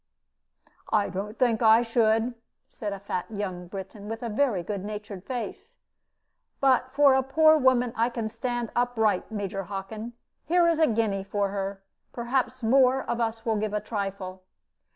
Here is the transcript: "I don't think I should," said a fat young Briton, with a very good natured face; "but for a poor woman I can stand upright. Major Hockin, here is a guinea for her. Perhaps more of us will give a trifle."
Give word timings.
"I 0.91 1.09
don't 1.09 1.37
think 1.37 1.61
I 1.61 1.83
should," 1.83 2.33
said 2.65 2.91
a 2.91 2.99
fat 2.99 3.27
young 3.29 3.67
Briton, 3.67 4.07
with 4.09 4.23
a 4.23 4.29
very 4.29 4.63
good 4.63 4.83
natured 4.83 5.23
face; 5.25 5.77
"but 6.59 6.91
for 6.91 7.13
a 7.13 7.21
poor 7.21 7.55
woman 7.55 7.93
I 7.95 8.09
can 8.09 8.27
stand 8.27 8.71
upright. 8.75 9.31
Major 9.31 9.61
Hockin, 9.65 10.13
here 10.43 10.67
is 10.67 10.79
a 10.79 10.87
guinea 10.87 11.23
for 11.23 11.49
her. 11.49 11.83
Perhaps 12.13 12.63
more 12.63 13.03
of 13.03 13.21
us 13.21 13.45
will 13.45 13.57
give 13.57 13.73
a 13.73 13.79
trifle." 13.79 14.41